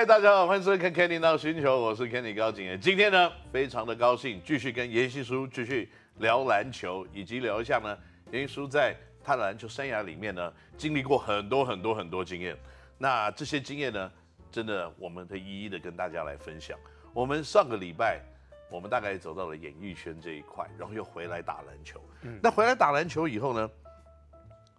[0.00, 2.80] 嗨，大家好，欢迎收看《Kenny NOW 星球》，我是 Kenny 高景炎。
[2.80, 7.98] 今天呢，非常的高兴，继续跟颜希叔继续聊篮球，以及聊一下呢，
[8.30, 12.56] 颜希叔在他的篮球生涯里面呢，经历过很多很多很多经验。
[12.96, 14.10] 那这些经验呢，
[14.50, 16.78] 真的我们可以一一的跟大家来分享。
[17.12, 18.22] 我们上个礼拜，
[18.70, 22.00] 我们大概走到了演艺圈这一块，然后又回来打篮球。
[22.22, 23.70] 嗯，那回来打篮球以后呢，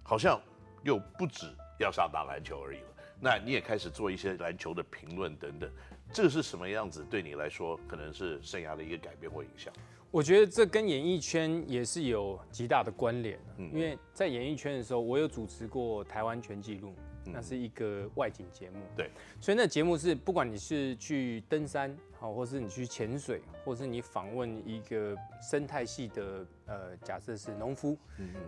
[0.01, 0.41] 好像
[0.81, 1.45] 又不止
[1.77, 2.85] 要上打篮球而已了。
[3.23, 5.69] 那你也开始做一些篮球的评论等等，
[6.11, 7.05] 这个是什么样子？
[7.07, 9.71] 对你来说，可能是生涯的一个改变或影响。
[10.09, 13.39] 我觉得这跟演艺圈也是有极大的关联。
[13.57, 18.79] 嗯，因为在演艺圈的时候，我有主持过台湾全纪录，那是一个外景节目。
[18.97, 27.95] 对，所以那节目是不管你是去登山，好，或是你去潜水，或是你访问一个生态系的，呃，假设是农夫，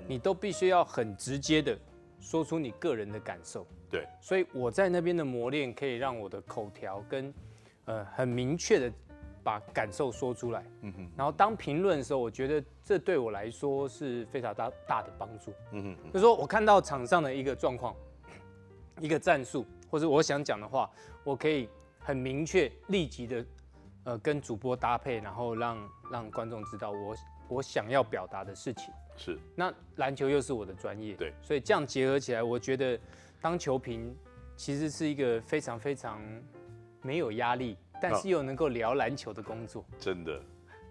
[0.08, 1.77] 你都必须要很直接的。
[2.24, 7.34] 说出你个人的感受，对，所以我在那边的磨练可以让我的口条跟，
[7.85, 8.91] 呃，很明确的
[9.43, 17.94] 把感受说出来，嗯哼，然后当评论的时候，我觉得这对我来说是非常大大的帮助，嗯哼，就是说我看到场上的一个状况，
[19.01, 20.90] 一个战术，或者我想讲的话，
[21.26, 21.68] 我可以
[21.99, 23.46] 很明确、立即的，
[24.05, 27.13] 呃，跟主播搭配，然后让让观众知道我
[27.54, 28.91] 我想要表达的事情。
[29.15, 32.99] 是，那篮球又是我的专业，对，所以这样结合起来，我觉得
[33.40, 34.15] 当球评
[34.55, 36.20] 其实是一个非常非常
[37.04, 39.85] 没有压力，但是又能够聊篮球的工作。
[39.99, 40.41] 真的，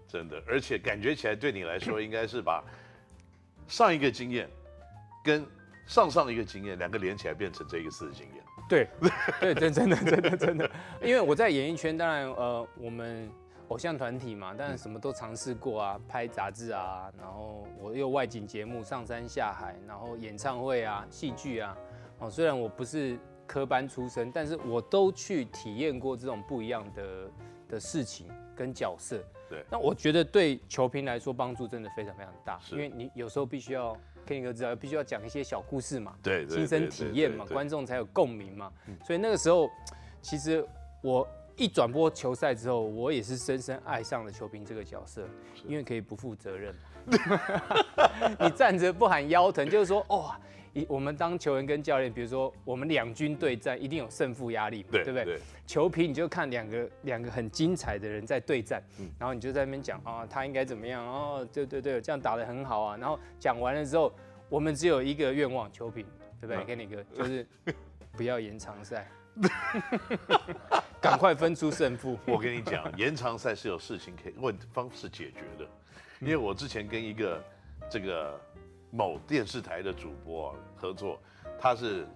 [0.07, 2.63] 真的，而且感觉起来对你来说，应该是把
[3.67, 4.49] 上一个经验
[5.21, 5.45] 跟
[5.85, 8.43] 上上一个经验两个连起来，变成这一次的经验。
[8.69, 8.87] 对，
[9.41, 13.29] 对，真真的真的真的，因为我在演艺圈，当然呃，我们。
[13.73, 21.75] 偶像团体嘛，当然什么都尝试过啊，拍杂志啊，然后我又外景节目，上山下海，然后演唱会啊，戏剧啊，
[22.19, 27.31] 哦，虽然我不是科班出身，但是我都去体验过这种不一样的
[27.67, 29.17] 的事情跟角色。
[29.49, 33.97] 对，那我觉得对球评来说帮助真的非常非常大，因为你有时候必须要
[34.27, 38.71] Kenny 哥知道，必须要讲一些小故事嘛，对，亲身体验嘛，观众才有共鸣嘛，
[39.03, 39.67] 所以那个时候
[40.21, 40.63] 其实
[41.01, 41.27] 我。
[41.55, 45.27] 一转播球赛之后，我也是深深爱上了球评这个角色，
[45.67, 46.73] 因为可以不负责任。
[48.39, 50.31] 你站着不喊腰疼，就是说，哦，
[50.87, 55.39] 我们当球员跟教练，比如说我们两军对战，一定有胜负压力，对不对？
[55.67, 58.81] 球评你就看两个两个很精彩的人在对战，
[59.19, 61.05] 然后你就在那边讲啊，他应该怎么样？
[61.05, 62.97] 哦，对对对，这样打得很好啊。
[62.97, 64.11] 然后讲完了之后，
[64.49, 66.05] 我们只有一个愿望，球评，
[66.39, 67.45] 对不对？Kenny 哥，就是
[68.17, 69.07] 不要延长赛。
[71.03, 72.17] 赶快分出胜负！
[72.25, 75.69] 我跟你讲，延长赛是有事情可以问方式解决的，
[76.21, 77.43] 因为我之前跟一个
[77.89, 78.39] 这个
[78.89, 81.19] 某电视台的主播合作，
[81.59, 82.07] 他是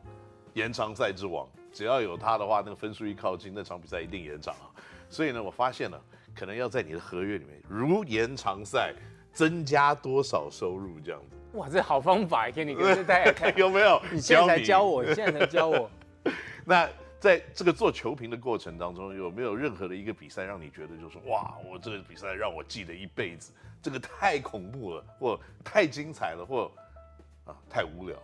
[0.53, 4.71] 延长赛之王，只要有他的话，那个分数一靠近，那场比赛一定延长啊。
[5.09, 6.01] 所以呢，我发现了，
[6.33, 8.93] 可能要在你的合约里面，如延长赛
[9.33, 11.35] 增加多少收入这样子。
[11.57, 14.01] 哇，这好方法，给你给大家看 有没有？
[14.13, 15.91] 你现在才教我，你现在才教我，
[16.63, 16.87] 那。
[17.19, 23.51] 在这个做球评的过程当中，有没有任何的一个比赛让你觉得就是哇，我这个比赛让我记得一辈子，
[23.81, 26.71] 这个太恐怖了，或太精彩了，或
[27.45, 28.15] 啊太无聊，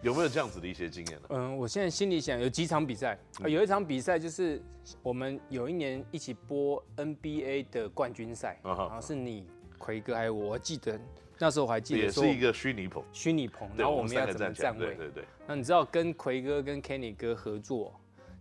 [0.00, 1.28] 有没有这样子的一些经验呢？
[1.30, 4.62] 嗯，我现在心里想有几场比赛，有一场比赛就是
[5.02, 11.00] 我们有一年一起播 NBA 的冠军赛，然后是你奎哥还有我，我记得
[11.38, 14.86] 那时候我还记得也是一个虚拟棚，虚拟棚，然后我们要怎么站位？
[14.86, 15.24] 对对对。
[15.48, 17.92] 那你知道跟奎哥跟 Kenny 哥合作？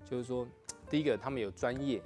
[0.09, 0.47] 就是说，
[0.89, 2.01] 第一个他们有专业，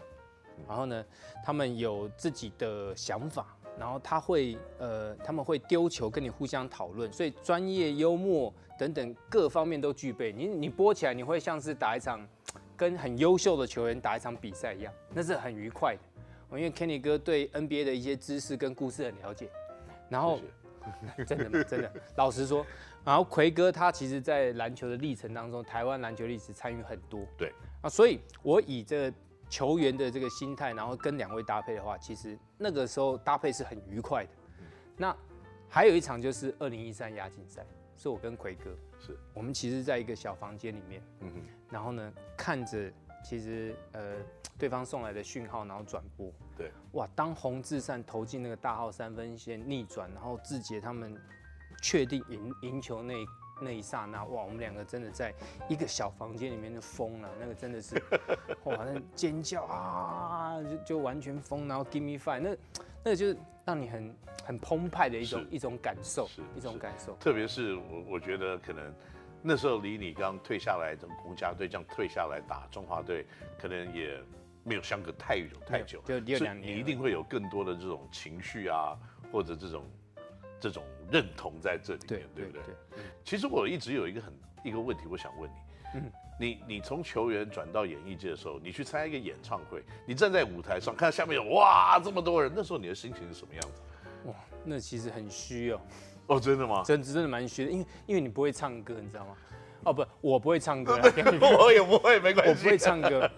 [0.68, 1.06] 然后呢，
[1.44, 10.32] 他们有自己的想法，然后他会呃，他们会丢球跟你互相讨论，所以专业、幽默等等各方面都具备。
[10.32, 12.26] 你你播起来，你会像是打一场
[12.76, 16.02] 跟很优秀的球员打一场比赛一样，那是很愉快的。
[16.58, 19.48] 因为 Kenny 哥对 NBA 的一些知识跟故事很了解，
[20.10, 20.40] 然后
[21.28, 22.66] 真的真的，老实说，
[23.04, 27.54] 然后奎哥他其实在篮球的历程当中，台湾篮球历史参与很多，对。
[27.82, 29.18] 啊，所以我以这个
[29.50, 34.30] 球员的这个心态，然后跟两位搭配的话，其实那个时候搭配是很愉快的。
[34.98, 35.16] 那
[35.70, 37.66] 还有一场就是二零一三亚锦赛，
[37.96, 38.70] 是我跟奎哥，
[39.00, 41.42] 是我们其实在一个小房间里面，嗯哼，
[41.72, 42.92] 然后呢看着
[43.24, 44.18] 其实呃
[44.58, 51.16] 对方送来的讯号，然后转播，对，哇，当洪志善投进那个大号三分线逆转，然后志杰他们
[51.82, 53.14] 确定赢赢球那。
[53.62, 55.34] 那一刹那，哇，我们两个真的在
[55.68, 58.02] 一个小房间里面就疯了，那个真的是，
[58.64, 62.56] 哇，那尖叫啊，就就完全疯，然后 give me five，那
[63.04, 64.16] 那个就是让你很
[64.46, 67.18] 很澎湃的一种一种感受，一种感受。
[67.18, 68.94] 特别是我我觉得可能
[69.42, 73.26] 那时候离你刚退下来从国家队这样退下来打中华队，
[73.60, 74.24] 可能也
[74.64, 78.98] 没有相隔太久太久，就两年，你一定会有更多的这种情绪啊，
[79.34, 79.84] 或者这种
[80.62, 82.64] 这种认同在这里面，对，对不对？
[83.24, 84.34] 其实我一直有一个很
[84.64, 93.82] 一个问题，我想问你，嗯，你你从球员转到演艺界的时候，你去参加一个演唱会，你站在舞台上看到下面有哇这么多人，那时候你的心情是什么样子？
[94.26, 95.82] 哇，那其实很虚哦。
[96.28, 96.84] 哦，真的吗？
[96.86, 99.36] 真真的蛮虚的，因为因为你不会唱歌，你知道吗？
[99.86, 101.00] 哦，不，我不会唱歌，
[101.58, 103.30] 我也不会，没关系，我不会唱歌。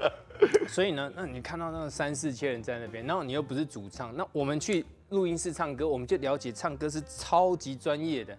[0.68, 8.38] 所以呢，那你看到那个三四千人在那边，然后你又不是主唱，那我们去录音室唱歌，我们就了解唱歌是超级专业的。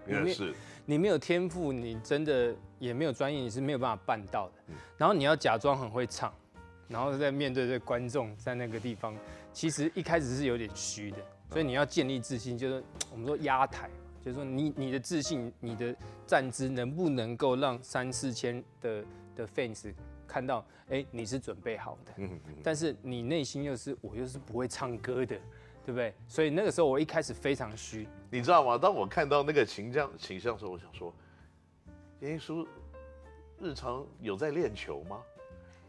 [0.84, 4.74] 你没有天赋，你真的也没有专业，你是没有办法办到的。
[4.96, 6.32] 然后你要假装很会唱，
[6.88, 9.14] 然后在面对这观众，在那个地方，
[9.52, 11.18] 其实一开始是有点虚的。
[11.50, 12.82] 所以你要建立自信，就是
[13.12, 13.88] 我们说压台。
[14.24, 15.94] 就是说你，你你的自信，你的
[16.26, 19.04] 站姿能不能够让三四千的
[19.34, 19.92] 的 fans
[20.28, 20.64] 看到？
[20.88, 22.12] 哎、欸，你是准备好的。
[22.18, 22.54] 嗯嗯。
[22.62, 25.36] 但是你内心又是我又是不会唱歌的，
[25.84, 26.14] 对不对？
[26.26, 28.08] 所以那个时候我一开始非常虚。
[28.30, 28.78] 你知道吗？
[28.78, 31.14] 当我看到那个形象形象的时候，我想说，
[32.20, 32.66] 严叔
[33.60, 35.18] 日常有在练球吗？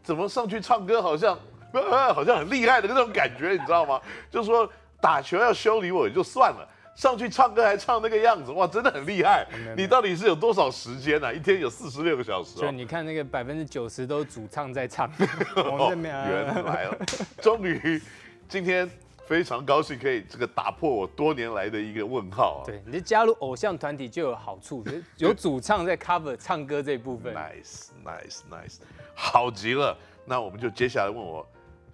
[0.02, 1.38] 怎么上去唱歌好像
[2.14, 4.00] 好像很厉害的那种感觉，你知道吗？
[4.30, 4.70] 就是说
[5.00, 6.68] 打球要修理我也就算了。
[6.94, 9.44] 上去唱歌还唱那个样子，哇，真的很厉害！
[9.76, 11.32] 你到底是有多少时间呢、啊？
[11.32, 12.60] 一天有四十六个小时、哦。
[12.60, 15.10] 就你看那个百分之九十都主唱在唱。
[15.56, 16.96] 哦、原来了，
[17.42, 18.00] 终于
[18.48, 18.88] 今天
[19.26, 22.66] 非常高兴可以这个打破我多年来的一个问号啊！
[22.66, 24.84] 对，你加入偶像团体就有好处，
[25.16, 27.34] 有 主唱在 cover 唱歌这一部分。
[27.34, 28.78] Nice，nice，nice，
[29.14, 29.96] 好极了。
[30.26, 31.46] 那我们就接下来问我。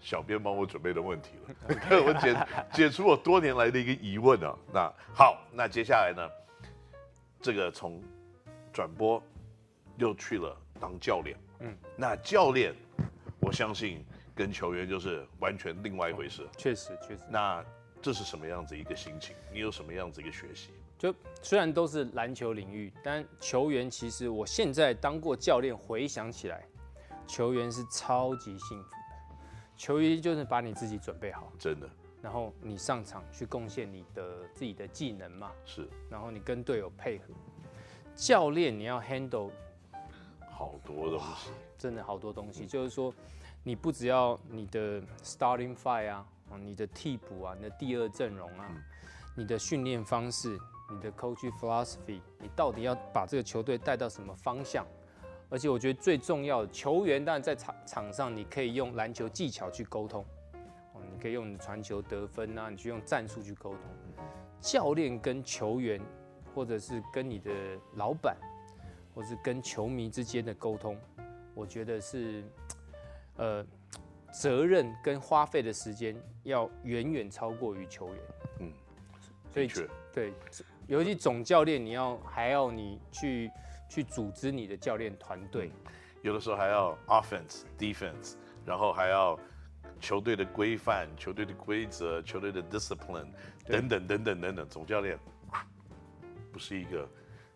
[0.03, 1.77] 小编帮我准备的问题了.
[2.07, 2.35] 我解
[2.73, 4.57] 解除我多年来的一个疑问啊。
[4.73, 6.27] 那好，那接下来呢，
[7.43, 8.03] 这个从
[8.73, 9.23] 转播
[9.99, 12.75] 又去了当教练，嗯，那教练，
[13.41, 14.03] 我相信
[14.35, 16.49] 跟球员就是完全另外一回事。
[16.57, 17.23] 确实，确实。
[17.29, 17.65] 那
[18.03, 19.37] 这是什么样子一个心情？
[19.53, 20.71] 你有什么样子一个学习？
[20.99, 26.67] 就虽然都是篮球领域，但球员其实我现在当过教练，回想起来，
[27.27, 28.97] 球员是超级幸福的。
[29.77, 31.89] 球员就是把你自己准备好，真的，
[32.21, 37.33] 然后你上场去贡献你的自己的技能嘛，是，然后你跟队友配合。
[38.15, 39.51] 教练你要 handle
[40.51, 43.15] 好多东西，真的好多东西，就是说
[43.63, 46.27] 你不只要你的 starting five 啊，
[46.59, 48.83] 你的替补啊，你的第二阵容啊，嗯、
[49.37, 50.59] 你的训练方式，
[50.91, 54.87] 你的 coach philosophy，你到底要把这个球队带到什么方向？
[55.51, 60.25] 而且我觉得最重要的，球员当然在场场上，你可以用篮球技巧去沟通，
[60.95, 63.81] 哦，你可以用你传球得分啊，你去用战术去沟通。
[64.61, 66.01] 教练跟球员，
[66.55, 67.51] 或者是跟你的
[67.95, 68.37] 老板，
[69.15, 70.97] 或是跟球迷之间的沟通，
[71.55, 72.45] 我觉得是，
[73.41, 73.67] 呃，
[74.33, 78.19] 责任跟花费的时间要远远超过于球员。
[78.61, 78.73] 嗯，
[79.53, 79.69] 所以
[80.13, 80.33] 对，
[80.87, 83.51] 尤其总教练，你要还要你去。
[83.93, 85.69] 去组织你的教练团队，
[86.23, 88.35] 有的时候还要 offense、defense，
[88.65, 89.37] 然后还要
[89.99, 93.27] 球队的规范、球队的规则、球队的 discipline
[93.67, 94.69] 等等等等等等。
[94.69, 95.19] 总教练
[96.53, 97.09] 不是一个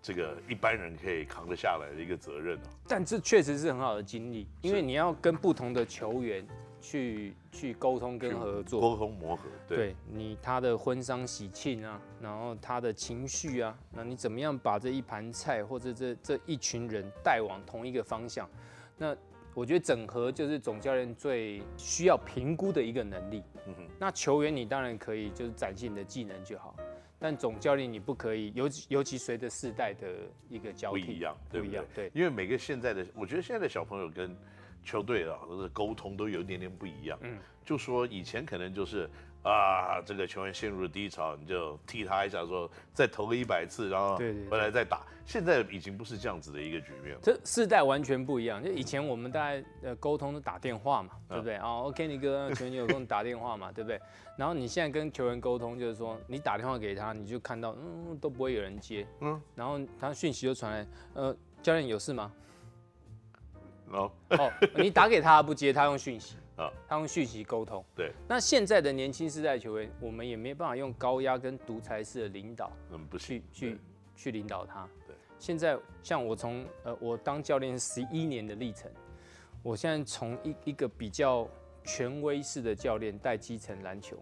[0.04, 2.68] 这个一般人可以扛得下来的一个责任哦。
[2.86, 6.46] 但这确实是很好的经历，因为你要跟不同的球员。
[6.86, 18.46] 去去沟通跟合作，沟通磨合，对，对你他的婚丧喜庆啊，然后他的情绪啊，那你怎么样把这一盘菜或者这这一群人带往同一个方向？
[18.98, 19.16] 那
[19.54, 23.42] 我觉得整合就是总教练最需要评估的一个能力。
[23.66, 26.73] 嗯哼，那球员你当然可以就是展现你的技能就好，
[27.24, 30.06] 但总教练你不可以，尤其尤其随着世代的
[30.50, 34.36] 一个交替不一样，对不一样，对，因为每个现在的，我觉得现在的小朋友跟。
[34.86, 37.18] 球队啊，都是沟通都有一点点不一样。
[37.22, 39.08] 嗯，就说以前可能就是
[39.44, 44.16] 啊，这个球员陷入了低潮，你就替他一下，说再投个一百次，然后
[44.50, 45.02] 回来再打。
[45.26, 47.20] 现在已经不是这样子的一个局面了。
[47.22, 48.62] 这世代完全不一样。
[48.62, 51.54] 就以前我们大家呃沟通都打电话嘛，对不对？
[51.56, 53.98] 啊、哦，OK，你哥球员你有空打电话嘛， 对不对？
[54.36, 62.32] 然后你现在跟球员沟通，就是说你打电话给他，你就看到嗯都不会有人接，嗯，然后他讯息就传来，呃，教练有事吗？
[63.90, 64.10] 哦，
[64.76, 67.84] 你打给他不接，他用讯息啊，他用讯息沟通。
[67.96, 73.78] 对，那现在的年轻世代球员，我们也没办法用高压跟独裁式的领导，嗯，不去去
[74.14, 74.88] 去领导他。
[75.06, 78.90] 对，现在像我从呃，我当教练十一年的历程，
[79.62, 81.48] 我现在从一一个比较
[81.82, 84.16] 权威式的教练带基层篮球，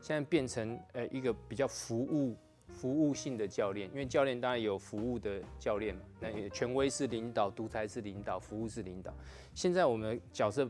[0.00, 2.36] 现在变成呃一个比较服务
[2.68, 9.14] 服务性的教练，因为教练当然有服务的教练嘛，那也权威式领导、独裁式领导、服务式领导。
[9.54, 10.68] 现在我们角色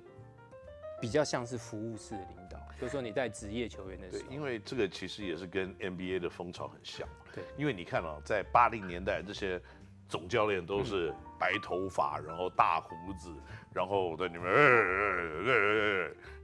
[1.01, 7.07] 比较像是服务式的领导，就是说你在职业球员的时候，对，因为这个其实也是跟 NBA 的风潮很像。
[7.35, 9.61] 对，因为你看啊，在八零年代这些
[10.09, 13.35] 总教练都是白头发，然后大胡子，
[13.73, 14.45] 然后在里面，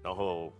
[0.03, 0.53] 然后。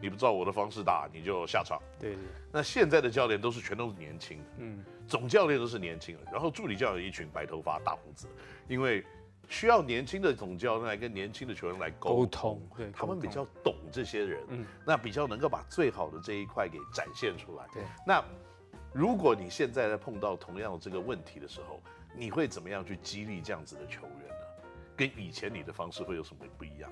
[0.00, 1.80] 你不照我的方式打，你就下场。
[1.96, 2.18] 对，对，
[2.50, 8.26] 那现在的教练都是全都是年轻的，嗯，总教练都是年轻的，然后助理教练一群白头发、大胡子，
[8.66, 9.04] 因为
[9.48, 17.66] 需要年轻的总教练来跟年轻的球员来沟通，对，他们比较懂这些人，嗯，那比较能够把最好的这一块给展现出来。
[17.72, 18.24] 对，那
[18.92, 21.80] 如果你现在在碰到同样的这个问题的时候，
[22.16, 24.34] 你会怎么样去激励这样子的球员呢？
[24.96, 26.90] 跟以前你的方式会有什么不一样？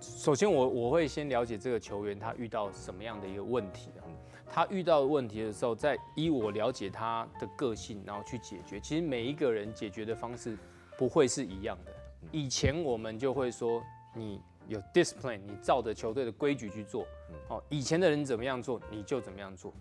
[0.00, 4.02] 首先我，我我会先了解这个球员他遇到什么样的一个问题啊？
[4.50, 8.80] 他遇到问题的时候，再依我了解他的个性，然后去解决。
[8.80, 10.58] 其实每一个人解决的方式
[10.96, 11.92] 不会是一样的。
[12.30, 13.82] 以前我们就会说，
[14.14, 17.06] 你有 discipline，你照着球队的规矩去做。
[17.48, 19.74] 哦，以前的人怎么样做，你就怎么样做。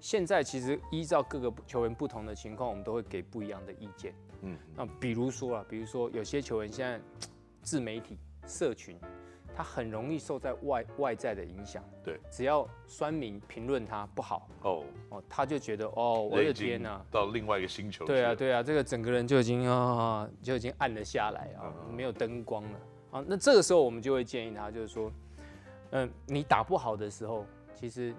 [0.00, 4.14] 现在其实依照各个球员不同的情况，我们都会给不一样的意见。
[4.42, 7.00] 嗯，那比如说啊，比如说有些球员现在
[7.62, 8.98] 自媒体、社群。
[9.58, 14.84] 他很容易受在外外在的影响，对，只要酸民评论他不好，哦。
[15.08, 22.80] 哦，他就觉得哦，我的天呐，到另外一个星球，对啊对啊，这个整个人就已经啊就已经暗了下来啊，没有灯光了。
[23.10, 23.24] 啊。
[23.26, 25.10] 那这个时候我们就会建议他，就是说，
[25.90, 28.14] 嗯，你打不好的时候，其实，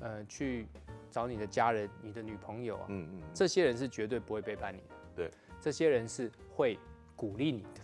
[0.00, 0.66] 呃，去
[1.10, 5.30] 找你的家人、你的女朋友啊，嗯嗯，这些人是绝对不会背叛你的，对，
[5.62, 6.78] 这些人是会
[7.16, 7.80] 鼓励你的。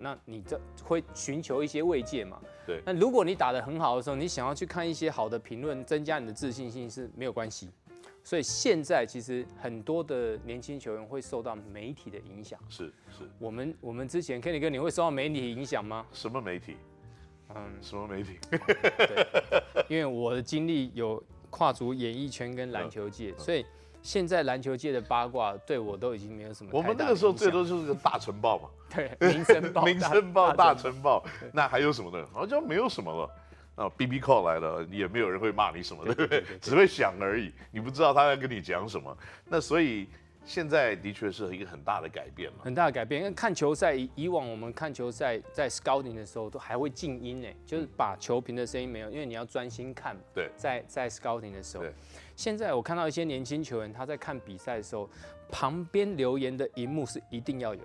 [0.00, 2.40] 那你这会寻求一些慰藉嘛？
[2.66, 2.80] 对。
[2.84, 7.70] 那如果你打得很好的时候，你想要去看一些好的评论，增加你的自信心是没有关系。
[8.22, 12.58] 所以现在其实很多的年轻球员会受到媒体的影响。
[12.68, 13.28] 是是。
[13.38, 16.06] 我们我们之前 Kenny 哥，你会受到媒体影响吗？
[16.12, 16.76] 什么媒体？
[17.54, 18.38] 嗯，什么媒体？
[18.50, 23.66] 对，因为我的经历有跨足演艺圈跟篮球界，所以。
[24.02, 26.70] 现在篮球界的八卦对我都已经没有什么。
[26.72, 32.26] 我们那个时候最多就是个大晨报嘛， 对，民生报、 民生报、大晨报，那还有什么呢？
[32.32, 33.30] 好像没有什么了。
[33.74, 36.42] 啊，BB Call 来了，也没有人会骂你什么，对不对？
[36.62, 39.14] 只会想而已，你不知道他在跟你讲什么。
[39.44, 40.08] 那所以。
[40.44, 43.20] 现在的确是一个很大的改变了，很大的改变。
[43.20, 50.16] 因为看球赛，以往我们看球赛在 scouting 的时候都还会静音呢，就是把球评的声音没有，因为你要专心看。
[50.34, 51.92] 对，在在 scouting 的时候，对。
[52.34, 55.08] 现在我看到一些年轻球员他在看比赛的时候，
[55.50, 57.82] 旁边留言的荧幕是一定要有。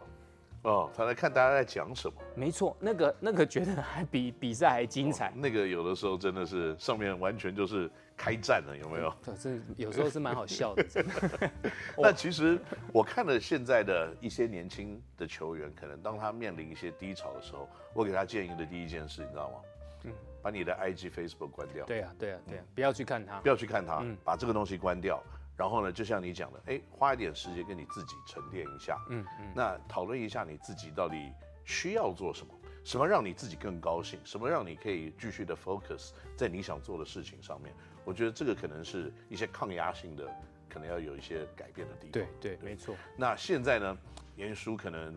[0.63, 2.15] 哦，他在看大家在讲什么？
[2.35, 5.27] 没错，那个那个觉得还比比赛还精彩。
[5.27, 7.91] 哦，那个有的时候真的是上面完全就是。
[8.17, 9.13] 开战了有没有？
[9.23, 10.85] 对，这有时候是蛮好笑的。
[11.97, 12.59] 那其实
[12.93, 19.55] 我看了现在的一些年轻的球员，可能当他面临一些低潮的时候，我给他建议的第一件事，你知道吗？
[20.03, 21.85] 嗯，把你的 IG、Facebook 关掉。
[21.85, 25.21] 对啊，对啊，对啊，不要去看他，不要去看他，把这个东西关掉。
[25.57, 28.97] 然后呢，就像你讲的，哎，花一点时间跟你自己沉淀一下。
[29.09, 29.51] 嗯嗯。
[29.55, 31.31] 那讨论一下你自己到底
[31.63, 32.53] 需要做什么。
[32.83, 34.19] 什么让你自己更高兴？
[34.23, 37.73] 什么让你可以继续的 focus 在你想做的事情上面？
[38.05, 40.25] 我觉得这个可能是一些抗压性的，
[40.69, 42.11] 可能要有一些改变的地方。
[42.11, 42.95] 对对，对没错。
[43.17, 43.97] 那现在呢，
[44.37, 45.13] 严叔可能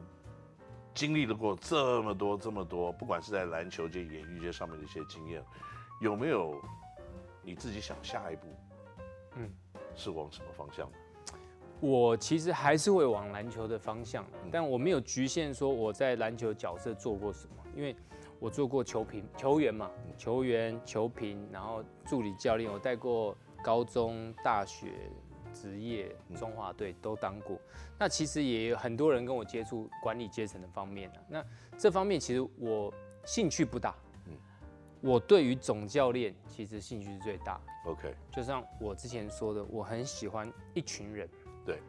[0.94, 5.44] 经历了过这么多这么多，不管是在篮球界、演艺界上面的一些经验，
[6.00, 6.60] 有没有
[7.42, 8.48] 你自己想下一步？
[9.36, 9.48] 嗯，
[9.94, 10.90] 是往什么方向？
[11.80, 17.94] 我其实还是会往篮球的方向，但我没有局限说我在篮球角色做过什么，因为
[18.40, 24.92] 我做过球评、球员嘛，球员、球评，然后助理教练，我带过高中、大学、
[25.52, 27.58] 职业、中华队都当过。
[27.98, 31.44] 那其实也有很多人跟我接触管理阶层的方面啊，那
[31.76, 32.92] 这方面其实我
[33.24, 33.94] 兴趣不大。
[35.00, 37.60] 我对于总教练其实兴趣是最大。
[37.86, 41.28] OK，就像我之前说的，我很喜欢一群人。
[41.64, 41.80] 对，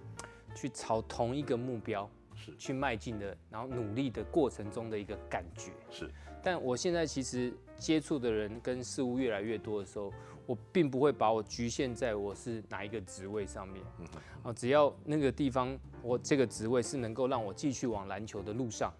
[0.56, 6.12] 去朝同一个目标是去迈进的，然后努力的过程中的一个感觉是。
[6.42, 10.12] 但我现在其实接触的人跟事物越来越多的时候，
[10.46, 13.84] 我并不会把我局限在我是哪一个职位上面。
[14.00, 14.08] 嗯
[14.44, 18.94] 哼，只要那个地方我这个职位是能够让我继续往篮球的路上，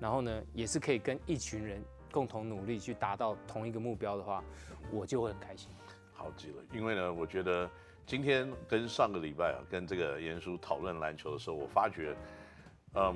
[0.00, 4.42] 然后呢，也是可以跟一群人共同努力去达到同一个目标的话，
[4.90, 5.70] 我就会很开心。
[6.12, 7.70] 好极了，因为呢，我觉得。
[8.04, 12.16] 今天跟上个礼拜啊，跟这个严叔讨论篮球的时候，我发觉，
[12.94, 13.14] 嗯，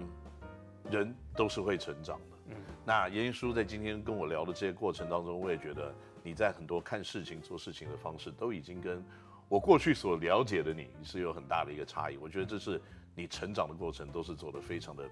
[0.88, 2.35] 人都是会成长的。
[2.84, 9.04] 那严叔在今天跟我聊的这些过程当中，我也觉得你在很多看事情、做事情的方式，都已经跟
[9.48, 12.16] 我过去所了解的你是有很大的一个差异。
[12.16, 12.80] 我觉得这是
[13.14, 15.04] 你成长的过程都是走得非常的，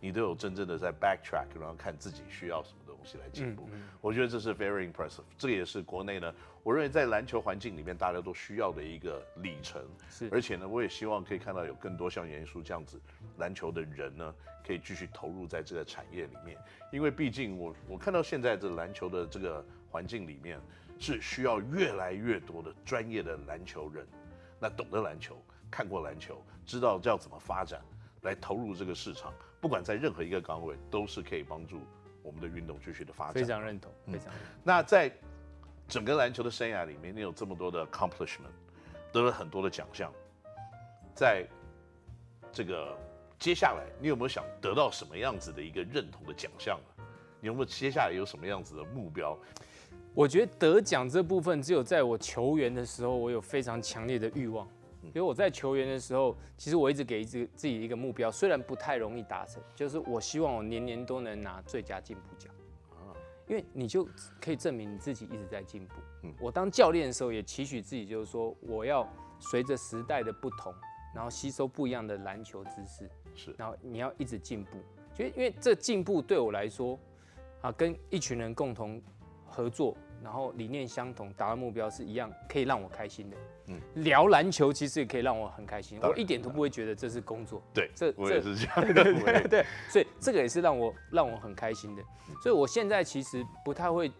[0.00, 3.68] 你都有真正的在 backtrack，然后看自己需要什么东西来进步。
[3.72, 5.22] 嗯嗯、我觉得这是 very impressive。
[5.38, 9.86] 这也是国内呢，我认为在篮球环境里面大家都需要的一个里程。
[10.08, 13.00] 是，而且呢，我也希望可以看到有更多像颜艺书这样子
[13.38, 14.34] 篮球的人呢，
[14.66, 16.56] 可以继续投入在这个产业里面。
[16.90, 20.60] 因为毕竟我我看到现在这篮球的这个环境里面。
[21.02, 24.06] 是需要越来越多的专业的篮球人，
[24.58, 27.80] 那懂得篮球、看过篮球、知道要怎么发展，
[28.20, 29.32] 来投入这个市场。
[29.60, 31.80] 不管在任何一个岗位，都是可以帮助
[32.22, 33.34] 我们的运动继续的发展。
[33.34, 34.42] 非常认同，非常认同。
[34.54, 34.60] 嗯。
[34.64, 35.12] 那在
[35.86, 38.54] 整个篮球的生涯里面，你有这么多的 accomplishment，
[39.12, 40.12] 得了很多的奖项，
[41.14, 41.46] 在
[42.52, 42.96] 这个
[43.38, 47.04] 接下来，你有没有想得到什么样子的一个认同的奖项呢？
[47.40, 49.38] 你有没有接下来有什么样子的目标？
[50.14, 54.68] 我觉得得奖这部分，只有在我球员的时候，我有非常强烈的欲望。
[55.02, 62.52] 因为我在球员的时候，其实我一直给自自己一个目标，虽然不太容易达成，就是我希望我年年都能拿最佳进步奖。
[63.48, 64.06] 因为你就
[64.40, 65.94] 可以证明你自己一直在进步。
[66.38, 69.08] 我当教练的时候，也期许自己，就是说我要
[69.40, 70.72] 随着时代的不同，
[71.12, 73.10] 然后吸收不一样的篮球知识。
[73.34, 74.78] 是，然后你要一直进步。
[75.12, 76.96] 就因为这进步对我来说，
[77.60, 79.02] 啊，跟一群人共同。
[79.52, 83.36] 合作，然后理念相同，达到目标是一样，可以让我开心的。
[83.68, 87.62] 嗯，聊篮球其实也可以让我很开心，我一点都不会觉得这是工作。
[87.72, 88.80] 对，这我也是这样。
[88.92, 92.02] 对对对，所以这个也是让我让我很开心的。
[92.42, 94.10] 所以我现在其实不太会，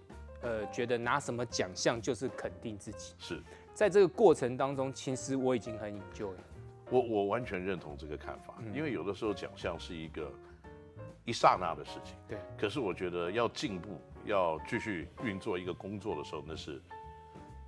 [0.42, 3.14] 呃，觉得拿什么奖项就是肯定自己。
[3.18, 3.42] 是，
[3.74, 6.44] 在这个过程当中，其实我已经很 enjoy 了。
[6.88, 10.32] 我我完全认同这个看法，因为有的时候奖项是一个
[11.24, 12.16] 一刹那的事情。
[12.26, 14.00] 对，可是我觉得要进步。
[14.24, 16.80] 要继续运作一个工作的时候，那是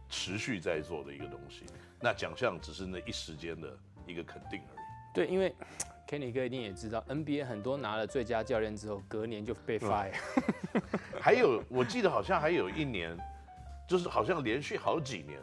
[0.09, 1.65] 持续在做的一个东西。
[2.01, 5.15] 那奖项只是那一时间的一个肯定而已。
[5.15, 5.55] 对，因为
[6.09, 10.13] Kenny 哥一定也知道，NBA 很多拿了最佳教练之后，隔年就被 fire。
[10.75, 10.83] 嗯、
[11.21, 13.17] 还有，我记得好像还有一年，
[13.89, 15.41] 就是好像连续好几年，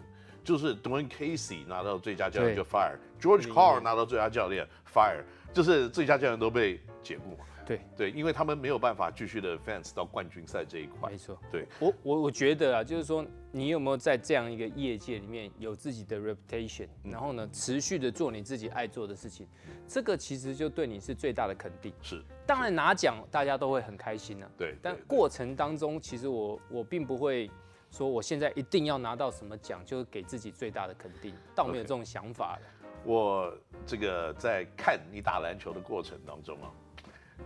[0.49, 5.21] 就是 Dwane Casey 拿到最佳教练就 fire，George Carl 拿到最佳教练 fire，
[5.53, 7.37] 就是最佳教练都被解雇。
[7.67, 7.79] 对。
[7.95, 11.11] 对，因为他们没有办法继续的 advance 到冠军赛这一块。
[11.11, 11.67] 没错，对。
[11.77, 19.47] 我我我觉得啊，就是说你有没有在这样一个业界里面有自己的 reputation，然后呢持续的做你自己爱做的事情，
[19.87, 21.93] 这个其实就对你是最大的肯定。
[22.01, 24.49] 是，当然拿奖大家都会很开心啊。
[24.57, 27.51] 对，但过程当中其实我我并不会
[27.91, 32.89] 说我现在一定要拿到什么奖，就是给自己最大的肯定，倒没有这种想法的。
[33.03, 33.53] 我
[33.85, 36.71] 这个在看你打篮球的过程当中啊。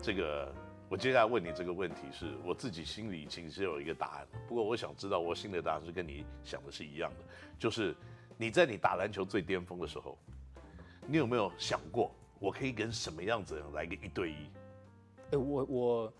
[0.01, 0.51] 这个，
[0.89, 7.25] 我接下来问你这个问题是，我自己心里其实是有一个答案，不过我想知道我心里的答案是跟你想的是一样的，
[7.59, 7.95] 就是
[8.35, 10.17] 你在你打篮球最巅峰的时候，
[11.05, 14.35] 你有没有想过我可以跟什么样子的人来个一对一？
[15.31, 16.13] 哎，我我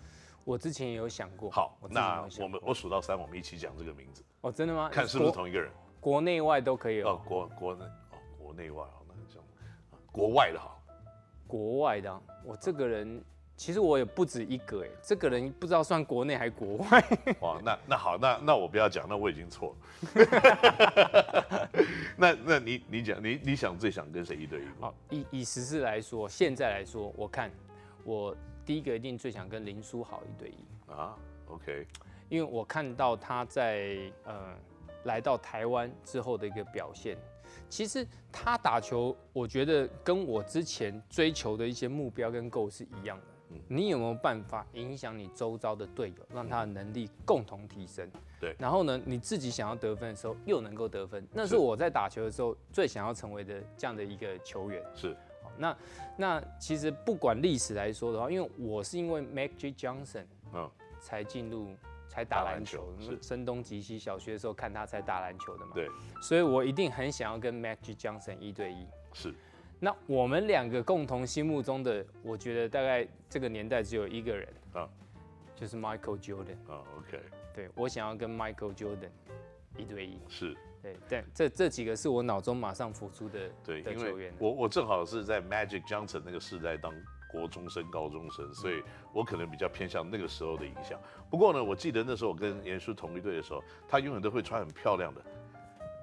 [0.43, 1.49] 我之前也有想过。
[1.49, 4.23] 好，我那我们我数到三，我们一起讲这个名字。
[4.41, 4.89] 哦，真的吗？
[4.89, 5.71] 看是不是同一个人。
[5.99, 7.21] 国内外都可以哦。
[7.25, 9.45] 国国内哦，国内外好，那就这样。
[10.11, 10.75] 国外的哈。
[11.47, 13.23] 国外的，我这个人。
[13.55, 17.05] 其实我也不止一个哎，这个人不知道算国内还是国外。
[17.39, 21.69] 哇，那那好，那那我不要讲，那我已经错了。
[22.17, 24.63] 那那你你讲，你你想最想跟谁一对一？
[24.81, 27.51] 好，以以时事来说，现在来说，我看
[28.03, 31.17] 我第一个一定最想跟林书豪一对一啊。
[31.47, 31.85] OK，
[32.29, 34.55] 因为我看到他在呃
[35.03, 37.17] 来到台湾之后的一个表现。
[37.69, 43.25] 其实他打球，我觉得跟我之前追求的一些目标跟 goal 是一样的。
[43.67, 48.09] 你有没有办法影响你周遭的队友，让他的能力共同提升？
[48.39, 48.55] 对。
[48.57, 54.83] 然后呢，你自己想要得分的时候又能够得分，那是我在打球的时候最想要成为的这样的一个球员。
[54.95, 55.15] 是。
[55.57, 55.77] 那
[56.17, 61.75] 那其实不管历史来说的话，因为我是因为 Magic Johnson，嗯，才进入
[62.07, 65.71] 才打篮球，是声东击西，小学的时候看他才打篮球的嘛。
[65.73, 65.87] 对。
[66.21, 68.87] 所以我一定很想要跟 Magic Johnson 一对一。
[69.13, 69.33] 是。
[69.79, 74.87] 那我们两个共同心目中的，我觉得大概这个年代只有一个人啊，
[75.55, 76.81] 就是 Michael Jordan 啊。
[76.97, 77.19] OK，
[77.53, 79.09] 对，我想要跟 Michael Jordan
[79.75, 80.19] 一对一。
[80.29, 84.33] 是，对，但这这几个是我脑中马上浮出的对的球员。
[84.37, 86.93] 我我正好是在 Magic Johnson 那个时代当
[87.31, 90.99] 国中生、高中生，所以我可能比较偏向那个时候的影响。
[91.29, 95.21] 不过呢，我记得那时候我跟严叔同一队的时候，他永远都会穿很漂亮的。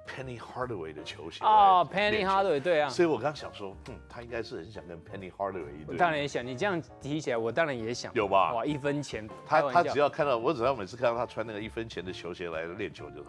[0.09, 5.95] Penny Hardaway 的球鞋哦，Penny Hardaway 对啊，所以我刚刚想说，嗯，他应该是很想跟 Penny Hardaway 一对。
[5.95, 8.13] 我当然也想，你这样提起来，我当然也想。
[8.15, 8.53] 有吧？
[8.55, 9.29] 哇，一分钱。
[9.47, 13.27] 他他只要看到我，只要每次看到他穿那个一分钱的球鞋来练球，就说，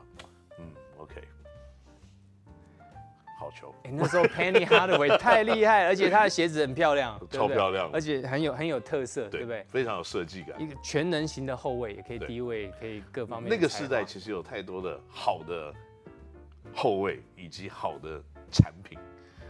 [3.55, 3.73] 球。
[3.83, 9.65] 哎、欸，那时候 Penny Hardaway 太厉害，而且他的鞋子很漂亮， 超漂亮，而且很有很有特色，对，不对？
[9.69, 10.61] 非常有设计感。
[10.61, 13.49] 一个全能型的后卫，也可以低位，可以各方面。
[13.49, 15.73] 那个时代其实有太多的好的
[16.73, 18.97] 后卫以及好的产品，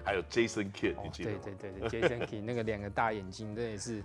[0.03, 1.39] 还有 Jason Kidd，你记得吗？
[1.43, 4.03] 对对对对，Jason Kidd 那个两个大眼睛，这也是。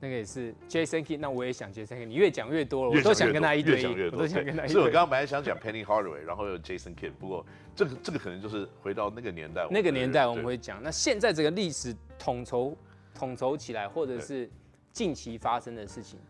[0.00, 2.04] 那个也是 Jason Kidd，那我也想 Jason Kidd。
[2.04, 3.82] 你越讲越多了，我都想跟他一对一。
[3.82, 4.72] 越越多，我都想跟他一对一。
[4.72, 9.66] 所以我刚刚本来想讲 Penny Hardaway，然后有 Jason Kidd，不过这个这个可能就是回到那个年代。
[9.70, 12.76] 那个年代我们会讲，那现在这个历史统筹
[13.12, 14.48] 统筹起来，或者是
[14.92, 16.20] 近期发生的事情，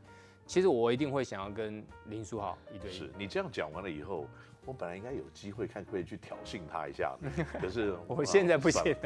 [0.47, 2.95] 其实我一定会想要跟林书豪一对一。
[2.95, 4.27] 是你这样讲完了以后，
[4.65, 7.15] 我本来应该有机会看可以去挑衅他一下，
[7.61, 8.97] 可是 我现在不行。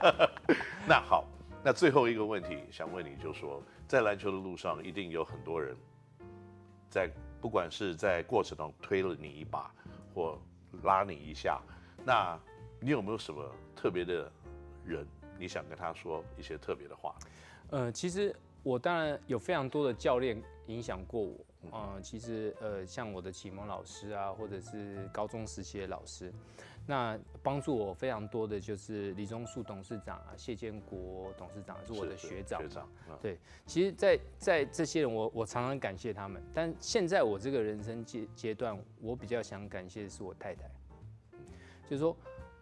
[0.88, 1.28] 那好。
[1.64, 5.76] 那最后一个问题想问你，就是说，在篮球的路上，一定有很多人，
[6.88, 9.70] 在不管是在过程中推了你一把，
[10.14, 10.38] 或
[10.82, 11.60] 拉你一下，
[12.06, 12.38] 那
[12.80, 13.44] 你有没有什么
[13.74, 14.30] 特别的
[14.84, 17.14] 人，你想跟他说一些特别的话？
[17.70, 21.36] 呃，其实我当然有非常多的教练影响过我，
[21.72, 26.32] 呃，其实呃，像我的启蒙老师啊，或者是高中时期的老师。
[26.90, 32.62] 那帮助我非常多的就是李钟树董事长啊，谢建国董事长是我的学长。
[32.62, 32.88] 学长，
[33.20, 36.42] 对，其实在，在在这些人我，我我常常感谢他们。
[36.54, 40.62] 但现在我这个人生阶阶段，我比较想感谢的是我太太。
[41.84, 42.16] 就是说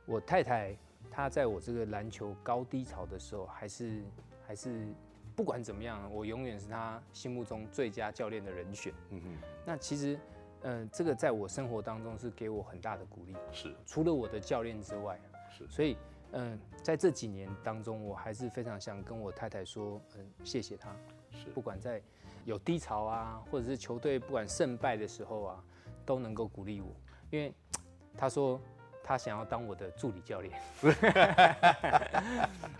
[0.07, 0.77] 我太太，
[1.09, 4.03] 她在我这个篮球高低潮的时候，还是
[4.45, 4.89] 还是
[5.37, 8.93] 不管怎么样，我永远是她心目中最佳教练的人选。
[9.11, 10.19] 嗯哼，那其实。
[10.69, 13.37] 嗯、呃，这个在我生活当中是给我很大的鼓励。
[13.53, 15.17] 是，除了我的教练之外，
[15.49, 15.65] 是。
[15.69, 15.97] 所以，
[16.33, 20.91] 嗯、呃，在这几年当中，我还是非常想跟我太太说，嗯、呃，谢谢她。
[21.31, 21.49] 是。
[21.51, 22.03] 不管在
[22.45, 25.65] 有低潮啊，或者是球队不管胜败的时候啊，
[26.05, 26.93] 都能够鼓励我，
[27.31, 27.55] 因为
[28.17, 28.61] 她说。
[29.07, 30.53] 他想要当我的助理教练，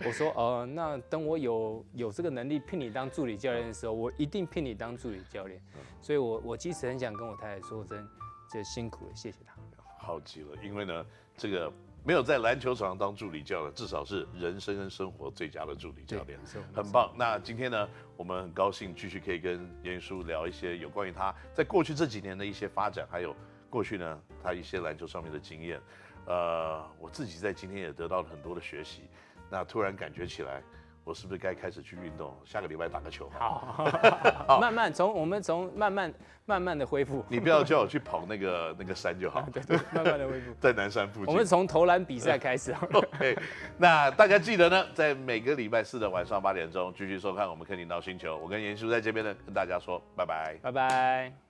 [0.05, 5.61] 我说呃，那等我有有这个能力聘你当助理教练的时候，我一定聘你当助理教练。
[6.01, 8.05] 所以我我其实很想跟我太太说，真
[8.53, 9.53] 就辛苦了，谢谢他。
[9.97, 11.05] 好极了，因为呢，
[11.37, 11.71] 这个
[12.03, 16.37] 没有在篮球场上当助理教练，至少是人生跟生活最佳的助理教练，
[16.73, 17.13] 很棒。
[17.17, 17.87] 那今天呢，
[18.17, 23.33] 我们很高兴继续可以跟严叔聊一些有关于他在过去这几年的一些发展，还有
[23.69, 25.81] 过去呢他一些篮球上面的经验。
[26.27, 29.03] 呃，我自己在今天也得到了很多的学习，
[29.49, 30.61] 那突然感觉起来，
[31.03, 32.35] 我是不是该开始去运动？
[32.43, 33.87] 下个礼拜打个球好，
[34.45, 36.13] 好，慢慢从我们从慢慢
[36.45, 37.23] 慢慢的恢复。
[37.29, 39.41] 你不要叫我去跑那个那个山就好。
[39.53, 40.53] 对对，慢慢的恢复。
[40.59, 41.27] 在南山附近。
[41.27, 42.75] 我们从投篮比赛开始。
[42.91, 43.37] OK，
[43.77, 48.37] 那大家记得呢，在每个礼拜四的晚上八点钟继续收看我们肯尼 NOW 星球。
[48.37, 51.46] 我跟严叔在这边呢，跟大家说拜拜，拜拜。